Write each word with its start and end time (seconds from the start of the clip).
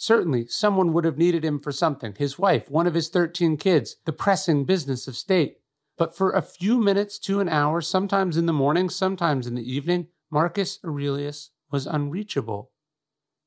Certainly, 0.00 0.46
someone 0.46 0.92
would 0.92 1.04
have 1.04 1.18
needed 1.18 1.44
him 1.44 1.58
for 1.58 1.72
something 1.72 2.14
his 2.16 2.38
wife, 2.38 2.70
one 2.70 2.86
of 2.86 2.94
his 2.94 3.08
13 3.08 3.56
kids, 3.56 3.96
the 4.04 4.12
pressing 4.12 4.64
business 4.64 5.08
of 5.08 5.16
state. 5.16 5.58
But 5.96 6.16
for 6.16 6.30
a 6.30 6.40
few 6.40 6.78
minutes 6.78 7.18
to 7.20 7.40
an 7.40 7.48
hour, 7.48 7.80
sometimes 7.80 8.36
in 8.36 8.46
the 8.46 8.52
morning, 8.52 8.88
sometimes 8.88 9.48
in 9.48 9.56
the 9.56 9.70
evening, 9.70 10.06
Marcus 10.30 10.78
Aurelius 10.84 11.50
was 11.72 11.86
unreachable. 11.86 12.70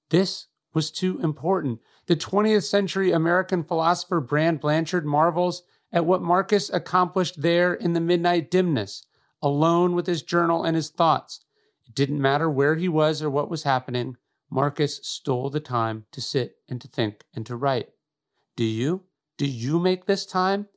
This 0.09 0.47
was 0.73 0.91
too 0.91 1.21
important. 1.21 1.79
The 2.07 2.17
20th 2.17 2.63
century 2.63 3.13
American 3.13 3.63
philosopher 3.63 4.19
Brand 4.19 4.59
Blanshard 4.59 5.05
marvels 5.05 5.63
at 5.93 6.05
what 6.05 6.21
Marcus 6.21 6.69
accomplished 6.69 7.41
there 7.41 7.73
in 7.73 7.93
the 7.93 8.01
midnight 8.01 8.51
dimness, 8.51 9.05
alone 9.41 9.95
with 9.95 10.05
his 10.05 10.21
journal 10.21 10.65
and 10.65 10.75
his 10.75 10.89
thoughts. 10.89 11.45
It 11.87 11.95
didn't 11.95 12.21
matter 12.21 12.49
where 12.49 12.75
he 12.75 12.89
was 12.89 13.21
or 13.21 13.29
what 13.29 13.49
was 13.49 13.63
happening. 13.63 14.17
Marcus 14.53 14.99
stole 15.01 15.49
the 15.49 15.61
time 15.61 16.05
to 16.11 16.19
sit 16.19 16.57
and 16.67 16.81
to 16.81 16.87
think 16.89 17.23
and 17.33 17.45
to 17.45 17.55
write. 17.55 17.87
Do 18.57 18.65
you? 18.65 19.05
Do 19.37 19.45
you 19.47 19.79
make 19.79 20.05
this 20.05 20.25
time? 20.25 20.67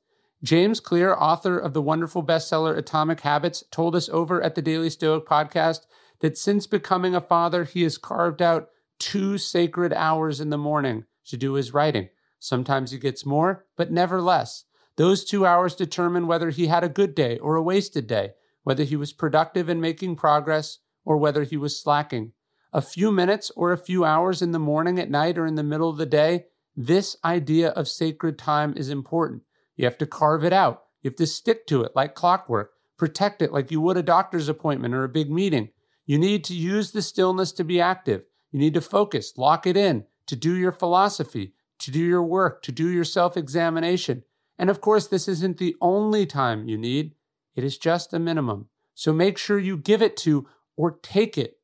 James 0.45 0.79
Clear, 0.79 1.13
author 1.15 1.59
of 1.59 1.75
the 1.75 1.83
wonderful 1.83 2.23
bestseller 2.23 2.77
Atomic 2.79 3.21
Habits, 3.21 3.65
told 3.73 3.97
us 3.97 4.09
over 4.09 4.41
at 4.41 4.55
the 4.55 4.63
Daily 4.63 4.91
Stoic 4.91 5.27
podcast 5.27 5.81
that 6.21 6.39
since 6.39 6.69
becoming 6.69 7.17
a 7.17 7.21
father, 7.21 7.65
he 7.65 7.83
has 7.83 7.99
carved 7.99 8.41
out 8.41 8.69
two 9.01 9.39
sacred 9.39 9.93
hours 9.93 10.41
in 10.41 10.51
the 10.51 10.59
morning 10.59 11.05
to 11.27 11.37
do 11.37 11.55
his 11.55 11.75
writing. 11.75 12.11
Sometimes 12.39 12.93
he 12.93 12.99
gets 12.99 13.27
more, 13.27 13.67
but 13.77 13.91
never 13.91 14.21
less. 14.21 14.65
Those 14.97 15.25
two 15.25 15.45
hours 15.45 15.75
determine 15.75 16.29
whether 16.29 16.51
he 16.51 16.69
had 16.69 16.85
a 16.85 16.89
good 16.89 17.15
day 17.15 17.39
or 17.39 17.57
a 17.57 17.63
wasted 17.63 18.07
day, 18.07 18.35
whether 18.63 18.85
he 18.85 18.95
was 18.95 19.13
productive 19.13 19.69
in 19.69 19.81
making 19.81 20.15
progress 20.15 20.79
or 21.05 21.17
whether 21.17 21.43
he 21.43 21.57
was 21.57 21.81
slacking 21.81 22.33
a 22.75 22.83
few 22.83 23.13
minutes 23.13 23.53
or 23.55 23.73
a 23.73 23.79
few 23.79 24.05
hours 24.05 24.43
in 24.43 24.51
the 24.51 24.59
morning, 24.59 24.99
at 24.99 25.09
night, 25.09 25.39
or 25.39 25.47
in 25.47 25.55
the 25.55 25.63
middle 25.63 25.89
of 25.89 25.97
the 25.97 26.05
day, 26.05 26.47
this 26.77 27.17
idea 27.25 27.69
of 27.71 27.87
sacred 27.87 28.37
time 28.37 28.75
is 28.77 28.91
important. 28.91 29.43
You 29.77 29.85
have 29.85 29.97
to 29.99 30.07
carve 30.07 30.45
it 30.45 30.53
out. 30.53 30.83
You 31.01 31.09
have 31.11 31.17
to 31.17 31.27
stick 31.27 31.69
to 31.69 31.83
it 31.85 31.93
like 31.95 32.17
clockwork, 32.17 32.73
protect 32.97 33.43
it 33.43 33.53
like 33.53 33.71
you 33.71 33.81
would 33.81 33.97
a 33.97 34.03
doctor's 34.03 34.49
appointment 34.49 34.93
or 34.93 35.05
a 35.05 35.09
big 35.09 35.31
meeting. 35.31 35.69
You 36.05 36.19
need 36.19 36.43
to 36.45 36.55
use 36.55 36.91
the 36.91 37.01
stillness 37.01 37.53
to 37.53 37.65
be 37.65 37.81
active. 37.81 38.25
You 38.51 38.59
need 38.59 38.75
to 38.75 38.81
focus, 38.81 39.35
lock 39.37 39.67
it 39.67 39.77
in, 39.77 40.05
to 40.27 40.35
do 40.35 40.55
your 40.55 40.73
philosophy, 40.73 41.55
to 41.79 41.93
do 41.93 42.01
your 42.01 42.23
work, 42.25 42.63
to 42.63 42.73
do 42.73 42.89
your 42.89 43.05
self 43.05 43.37
examination. 43.37 44.25
And 44.59 44.69
of 44.69 44.81
course, 44.81 45.07
this 45.07 45.29
isn't 45.29 45.59
the 45.59 45.77
only 45.81 46.27
time 46.27 46.69
you 46.69 46.77
need, 46.77 47.15
it 47.55 47.63
is 47.63 47.79
just 47.79 48.13
a 48.13 48.19
minimum. 48.19 48.69
So 48.95 49.13
make 49.13 49.39
sure 49.39 49.59
you 49.59 49.77
give 49.77 50.03
it 50.03 50.17
to 50.19 50.49
or 50.77 50.99
take 51.03 51.39
it 51.39 51.59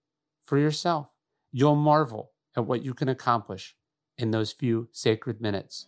for 0.51 0.59
yourself. 0.59 1.07
You'll 1.53 1.77
marvel 1.77 2.33
at 2.57 2.67
what 2.67 2.83
you 2.83 2.93
can 2.93 3.09
accomplish 3.09 3.77
in 4.19 4.33
those 4.33 4.51
few 4.51 4.89
sacred 4.91 5.41
minutes. 5.41 5.87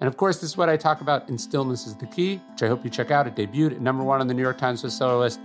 And 0.00 0.06
of 0.06 0.16
course, 0.16 0.36
this 0.36 0.50
is 0.50 0.56
what 0.56 0.68
I 0.68 0.76
talk 0.76 1.00
about 1.00 1.28
in 1.28 1.36
Stillness 1.36 1.84
is 1.84 1.96
the 1.96 2.06
Key, 2.06 2.36
which 2.52 2.62
I 2.62 2.68
hope 2.68 2.84
you 2.84 2.90
check 2.90 3.10
out. 3.10 3.26
It 3.26 3.34
debuted 3.34 3.72
at 3.72 3.80
number 3.80 4.04
one 4.04 4.20
on 4.20 4.28
the 4.28 4.34
New 4.34 4.42
York 4.42 4.56
Times 4.56 4.84
bestseller 4.84 5.18
list. 5.18 5.40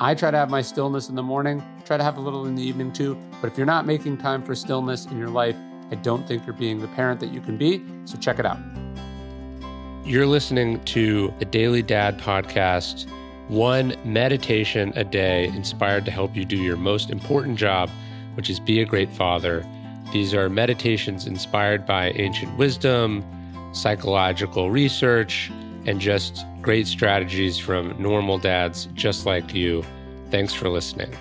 I 0.00 0.14
try 0.14 0.30
to 0.30 0.38
have 0.38 0.48
my 0.48 0.62
stillness 0.62 1.10
in 1.10 1.14
the 1.14 1.22
morning, 1.22 1.62
try 1.84 1.98
to 1.98 2.02
have 2.02 2.16
a 2.16 2.20
little 2.20 2.46
in 2.46 2.54
the 2.54 2.62
evening 2.62 2.94
too. 2.94 3.14
But 3.42 3.52
if 3.52 3.58
you're 3.58 3.66
not 3.66 3.84
making 3.84 4.16
time 4.16 4.42
for 4.42 4.54
stillness 4.54 5.04
in 5.04 5.18
your 5.18 5.28
life, 5.28 5.56
I 5.90 5.96
don't 5.96 6.26
think 6.26 6.46
you're 6.46 6.56
being 6.56 6.80
the 6.80 6.88
parent 6.88 7.20
that 7.20 7.30
you 7.30 7.42
can 7.42 7.58
be. 7.58 7.84
So 8.06 8.16
check 8.16 8.38
it 8.38 8.46
out. 8.46 8.58
You're 10.02 10.26
listening 10.26 10.82
to 10.84 11.32
the 11.38 11.44
Daily 11.44 11.82
Dad 11.82 12.18
podcast, 12.18 13.06
one 13.48 13.94
meditation 14.02 14.94
a 14.96 15.04
day 15.04 15.48
inspired 15.48 16.06
to 16.06 16.10
help 16.10 16.34
you 16.34 16.46
do 16.46 16.56
your 16.56 16.78
most 16.78 17.10
important 17.10 17.58
job 17.58 17.90
which 18.34 18.50
is 18.50 18.60
Be 18.60 18.80
a 18.80 18.84
Great 18.84 19.12
Father. 19.12 19.64
These 20.12 20.34
are 20.34 20.48
meditations 20.48 21.26
inspired 21.26 21.86
by 21.86 22.10
ancient 22.10 22.56
wisdom, 22.56 23.24
psychological 23.72 24.70
research, 24.70 25.50
and 25.86 26.00
just 26.00 26.44
great 26.62 26.86
strategies 26.86 27.58
from 27.58 28.00
normal 28.00 28.38
dads 28.38 28.86
just 28.94 29.26
like 29.26 29.54
you. 29.54 29.84
Thanks 30.30 30.54
for 30.54 30.68
listening. 30.68 31.14